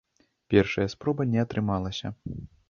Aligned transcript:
Першая 0.53 0.87
спроба 0.93 1.27
не 1.35 1.39
атрымалася. 1.45 2.13